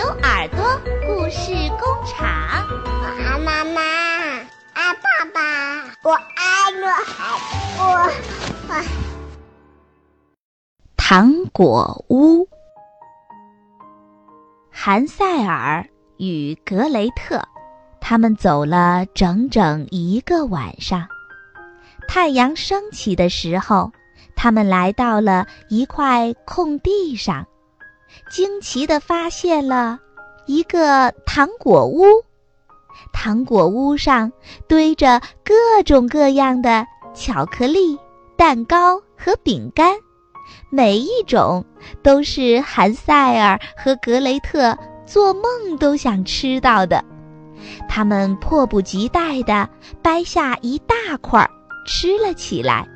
[0.00, 0.58] 牛耳朵
[1.06, 2.26] 故事工厂，
[2.80, 3.82] 我爱妈妈，
[4.72, 7.28] 爱爸爸，我爱我爱
[7.76, 7.84] 我
[8.70, 8.74] 我。
[10.96, 12.48] 糖果屋，
[14.70, 15.86] 韩塞尔
[16.16, 17.42] 与格雷特，
[18.00, 21.06] 他们走了整整一个晚上。
[22.08, 23.92] 太阳升起的时候，
[24.34, 27.46] 他们来到了一块空地上。
[28.30, 29.98] 惊奇地发现了
[30.46, 32.04] 一个糖果屋，
[33.12, 34.32] 糖果屋上
[34.68, 37.98] 堆着各种各样的巧克力、
[38.36, 39.96] 蛋糕和饼干，
[40.70, 41.64] 每一种
[42.02, 47.04] 都是韩塞尔和格雷特做梦都想吃到的。
[47.88, 49.68] 他们迫不及待地
[50.02, 51.48] 掰下一大块
[51.86, 52.88] 吃了起来。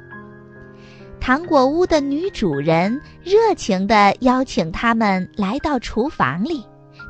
[1.24, 6.62] 糖果屋的女主人热情地邀请他们来到厨房里，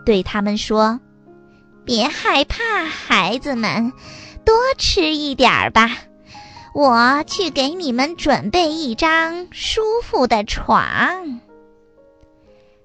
[0.06, 1.00] 对他们说
[1.84, 3.92] ：“别害怕，孩子们，
[4.44, 5.90] 多吃一点儿吧。
[6.74, 11.40] 我去给你们准备一张舒服的床。”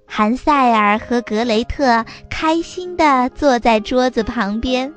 [0.10, 4.92] 韩塞尔和格雷特开心地坐在桌子旁边，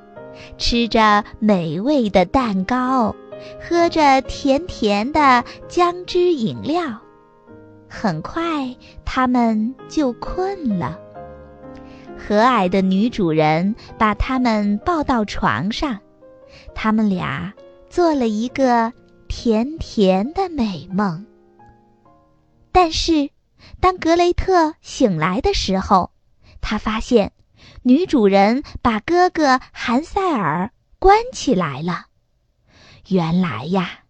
[0.56, 3.14] 吃着美味的蛋糕。
[3.60, 6.82] 喝着甜甜的姜汁饮料，
[7.88, 10.98] 很快他们就困了。
[12.18, 15.98] 和蔼的女主人把他们抱到床上，
[16.74, 17.52] 他们俩
[17.90, 18.92] 做了一个
[19.28, 21.26] 甜甜的美梦。
[22.70, 23.30] 但是，
[23.80, 26.10] 当格雷特醒来的时候，
[26.60, 27.32] 他发现
[27.82, 32.06] 女主人把哥哥韩塞尔关起来了。
[33.08, 34.00] 原来呀，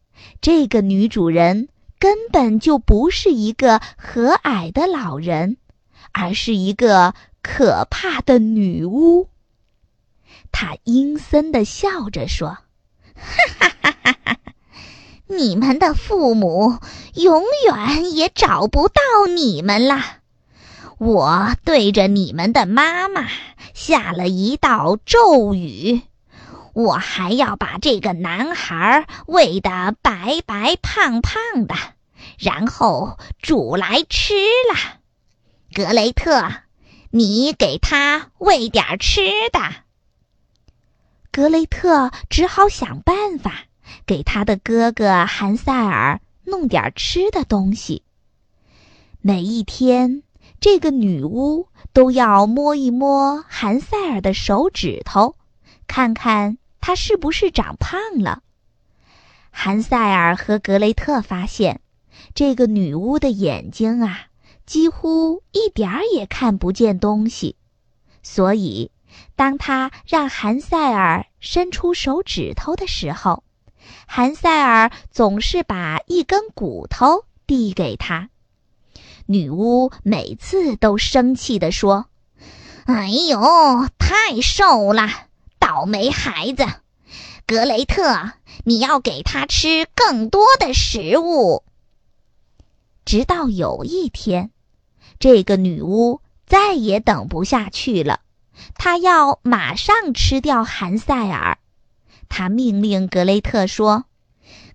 [0.40, 5.56] 这个女主人根本就不是一个和蔼的老人，
[6.12, 9.28] 而是一个可怕的女巫。
[10.50, 12.58] 她阴森地笑着说
[13.16, 14.38] ：“哈哈哈哈哈！
[15.28, 16.78] 你们的父母
[17.14, 19.02] 永远也找不到
[19.34, 20.18] 你们了。
[20.98, 23.26] 我对着你们的妈妈
[23.72, 26.02] 下了一道咒语。”
[26.74, 31.74] 我还要把这个男孩喂得白白胖胖的，
[32.38, 34.34] 然后煮来吃
[34.72, 35.00] 了。
[35.74, 36.50] 格雷特，
[37.10, 39.20] 你给他喂点吃
[39.52, 39.60] 的。
[41.30, 43.64] 格雷特只好想办法
[44.06, 48.02] 给他的哥哥韩塞尔弄点吃的东西。
[49.20, 50.22] 每一天，
[50.60, 55.36] 这个女巫都要摸一摸韩塞尔的手指头，
[55.86, 56.58] 看看。
[56.82, 58.42] 他是不是长胖了？
[59.50, 61.80] 韩塞尔和格雷特发现，
[62.34, 64.26] 这个女巫的眼睛啊，
[64.66, 67.56] 几乎一点儿也看不见东西。
[68.22, 68.90] 所以，
[69.36, 73.44] 当他让韩塞尔伸出手指头的时候，
[74.06, 78.28] 韩塞尔总是把一根骨头递给他。
[79.26, 82.06] 女巫每次都生气地说
[82.86, 83.40] ：“哎呦，
[83.98, 85.08] 太瘦了！”
[85.82, 86.64] 倒霉孩子，
[87.44, 91.64] 格雷特，你要给他吃更多的食物。
[93.04, 94.52] 直到有一天，
[95.18, 98.20] 这个女巫再也等不下去了，
[98.76, 101.58] 她要马上吃掉韩塞尔。
[102.28, 104.04] 她命令格雷特说：“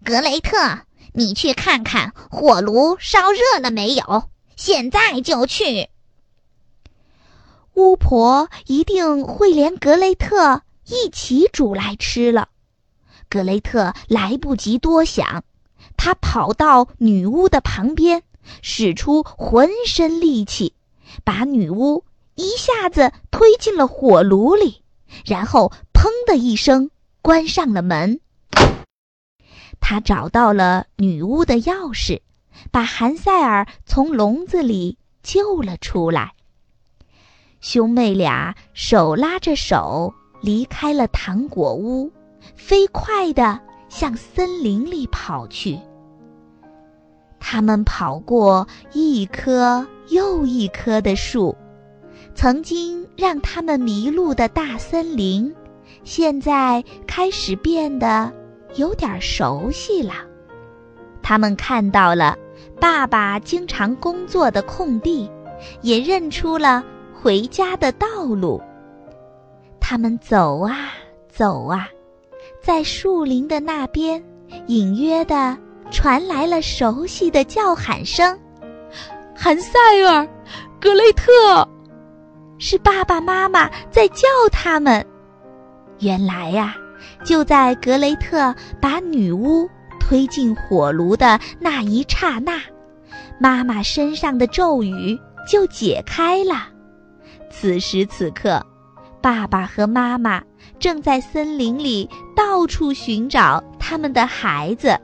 [0.04, 0.80] 格雷特，
[1.14, 5.88] 你去看看火炉烧热了没有，现在就去。”
[7.76, 10.64] 巫婆一定会连格雷特。
[10.88, 12.50] 一起煮来吃了，
[13.30, 15.44] 格雷特来不及多想，
[15.98, 18.24] 他跑到女巫的旁边，
[18.62, 20.74] 使出浑身力气，
[21.26, 22.06] 把女巫
[22.36, 24.82] 一下子推进了火炉里，
[25.26, 26.90] 然后砰的一声
[27.22, 28.22] 关上了门。
[29.80, 32.22] 他找到了女巫的钥匙，
[32.72, 36.34] 把韩塞尔从笼子里救了出来。
[37.60, 40.14] 兄妹俩手拉着手。
[40.42, 42.12] 离开了糖果屋，
[42.56, 45.80] 飞快地向森林里跑去。
[47.40, 51.56] 他们跑过一棵又一棵的树，
[52.36, 55.54] 曾经让他们迷路的大森林，
[56.04, 58.32] 现在开始变得
[58.76, 60.14] 有点熟悉了。
[61.22, 62.38] 他们看到了
[62.80, 65.30] 爸爸经常工作的空地，
[65.82, 68.62] 也认出了回家的道路。
[69.90, 70.92] 他们走啊
[71.30, 71.88] 走啊，
[72.62, 74.22] 在树林的那边，
[74.66, 75.58] 隐约的
[75.90, 78.38] 传来了熟悉的叫喊声
[79.34, 80.28] ：“韩塞尔，
[80.78, 81.66] 格雷特！”
[82.60, 85.08] 是爸爸妈妈在叫他们。
[86.00, 86.76] 原来呀，
[87.24, 89.70] 就在格雷特把女巫
[90.02, 92.60] 推进火炉的那一刹那，
[93.40, 95.18] 妈妈身上的咒语
[95.50, 96.68] 就解开了。
[97.50, 98.62] 此时此刻，
[99.28, 100.42] 爸爸和妈妈
[100.80, 104.98] 正在森林里到处寻找他们的孩子。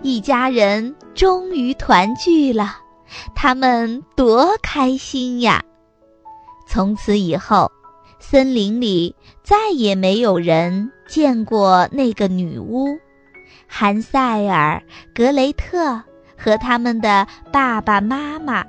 [0.00, 2.78] 一家人终于团聚了，
[3.34, 5.62] 他们多开心呀！
[6.66, 7.70] 从此以后，
[8.18, 12.96] 森林里再也没有人见过那个女巫。
[13.68, 14.82] 韩塞尔、
[15.14, 16.02] 格雷特
[16.34, 18.64] 和他们的爸爸妈妈，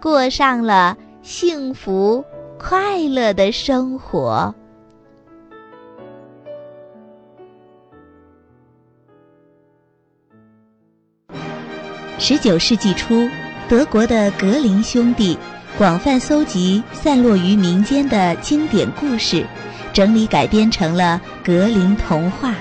[0.00, 2.24] 过上了幸福
[2.62, 4.54] 快乐的生活。
[12.20, 13.28] 十九世纪初，
[13.68, 15.36] 德国的格林兄弟
[15.76, 19.44] 广泛搜集散落于民间的经典故事，
[19.92, 22.54] 整理改编成了格林童话。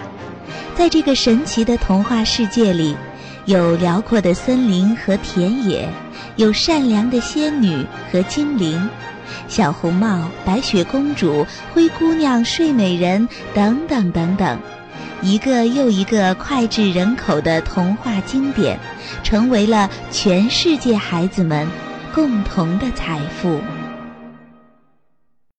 [0.75, 2.97] 在这个神奇的童话世界里，
[3.45, 5.87] 有辽阔的森林和田野，
[6.37, 8.89] 有善良的仙女和精灵，
[9.47, 14.59] 小红帽、白雪公主、灰姑娘、睡美人等等等等。
[15.21, 18.79] 一个又一个脍炙人口的童话经典，
[19.23, 21.67] 成为了全世界孩子们
[22.13, 23.59] 共同的财富。